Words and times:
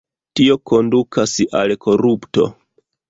Tio 0.39 0.53
kondukas 0.71 1.35
al 1.61 1.75
korupto. 1.87 2.49